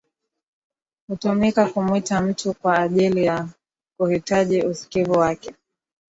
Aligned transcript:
Hutumika 1.07 1.65
kumwita 1.69 2.21
mtu 2.21 2.53
kwa 2.53 2.79
ajili 2.79 3.23
ya 3.25 3.47
kuhitaji 3.97 4.61
usikivu 4.63 5.11
wake 5.11 5.55